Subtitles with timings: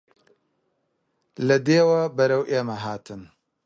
[1.47, 3.21] لە دێوە بەرەو ئێمە هاتن